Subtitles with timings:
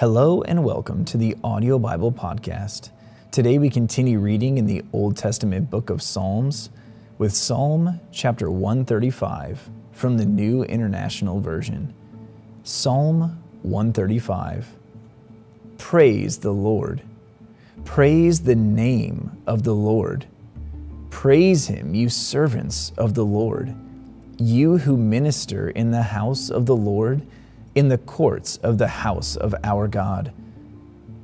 [0.00, 2.88] Hello and welcome to the Audio Bible Podcast.
[3.30, 6.70] Today we continue reading in the Old Testament book of Psalms
[7.18, 11.92] with Psalm chapter 135 from the New International Version.
[12.64, 14.74] Psalm 135
[15.76, 17.02] Praise the Lord.
[17.84, 20.24] Praise the name of the Lord.
[21.10, 23.74] Praise him, you servants of the Lord,
[24.38, 27.20] you who minister in the house of the Lord,
[27.80, 30.30] in the courts of the house of our God.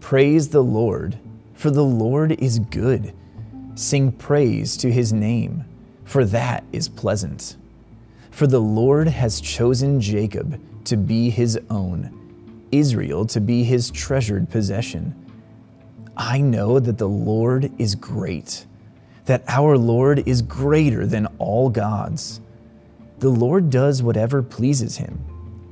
[0.01, 1.19] Praise the Lord,
[1.52, 3.12] for the Lord is good.
[3.74, 5.66] Sing praise to his name,
[6.06, 7.56] for that is pleasant.
[8.30, 14.48] For the Lord has chosen Jacob to be his own, Israel to be his treasured
[14.48, 15.15] possession.
[16.16, 18.65] I know that the Lord is great
[19.27, 22.41] that our Lord is greater than all gods.
[23.18, 25.23] The Lord does whatever pleases him,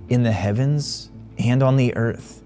[0.09, 2.43] in the heavens and on the earth,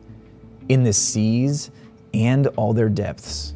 [0.69, 1.71] in the seas
[2.15, 3.55] and all their depths.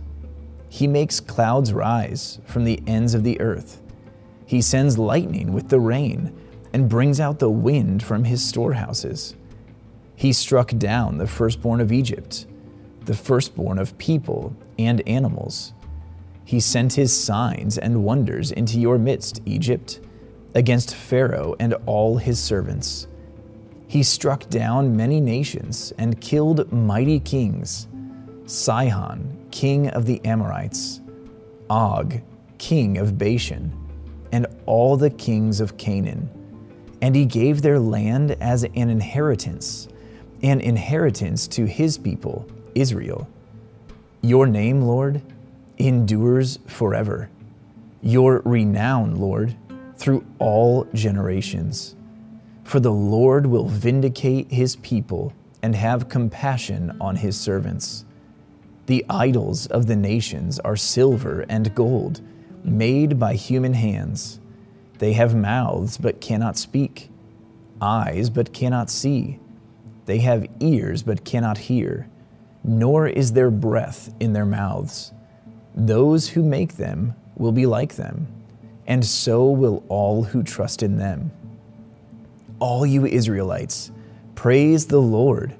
[0.68, 3.80] He makes clouds rise from the ends of the earth.
[4.46, 6.38] He sends lightning with the rain
[6.72, 9.34] and brings out the wind from his storehouses.
[10.16, 12.46] He struck down the firstborn of Egypt,
[13.04, 15.72] the firstborn of people and animals
[16.44, 20.00] he sent his signs and wonders into your midst, Egypt,
[20.54, 23.06] against Pharaoh and all his servants.
[23.92, 27.88] He struck down many nations and killed mighty kings
[28.46, 31.02] Sihon, king of the Amorites,
[31.68, 32.18] Og,
[32.56, 33.70] king of Bashan,
[34.32, 36.30] and all the kings of Canaan.
[37.02, 39.88] And he gave their land as an inheritance,
[40.42, 43.28] an inheritance to his people, Israel.
[44.22, 45.20] Your name, Lord,
[45.76, 47.28] endures forever.
[48.00, 49.54] Your renown, Lord,
[49.98, 51.94] through all generations.
[52.72, 58.06] For the Lord will vindicate his people and have compassion on his servants.
[58.86, 62.22] The idols of the nations are silver and gold,
[62.64, 64.40] made by human hands.
[65.00, 67.10] They have mouths but cannot speak,
[67.82, 69.38] eyes but cannot see.
[70.06, 72.08] They have ears but cannot hear,
[72.64, 75.12] nor is there breath in their mouths.
[75.74, 78.28] Those who make them will be like them,
[78.86, 81.32] and so will all who trust in them.
[82.62, 83.90] All you Israelites,
[84.36, 85.56] praise the Lord.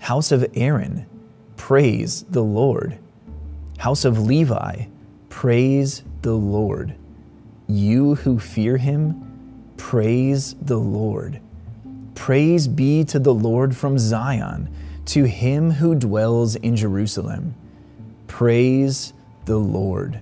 [0.00, 1.06] House of Aaron,
[1.56, 2.98] praise the Lord.
[3.78, 4.84] House of Levi,
[5.30, 6.94] praise the Lord.
[7.66, 11.40] You who fear him, praise the Lord.
[12.14, 14.68] Praise be to the Lord from Zion,
[15.06, 17.54] to him who dwells in Jerusalem.
[18.26, 19.14] Praise
[19.46, 20.20] the Lord.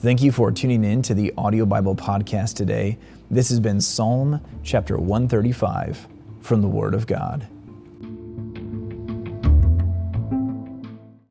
[0.00, 2.98] Thank you for tuning in to the Audio Bible Podcast today.
[3.32, 6.06] This has been Psalm chapter 135
[6.40, 7.48] from the Word of God.